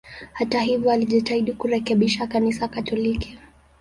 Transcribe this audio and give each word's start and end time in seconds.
Hata 0.33 0.61
hivyo, 0.61 0.91
alijitahidi 0.91 1.53
kurekebisha 1.53 2.27
Kanisa 2.27 2.67
Katoliki. 2.67 3.37